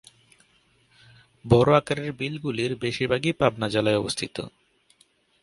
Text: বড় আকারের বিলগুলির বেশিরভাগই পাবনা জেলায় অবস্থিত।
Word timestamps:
বড় 1.45 1.69
আকারের 1.77 2.11
বিলগুলির 2.13 2.71
বেশিরভাগই 2.75 3.33
পাবনা 3.33 3.67
জেলায় 3.69 3.99
অবস্থিত। 3.99 4.35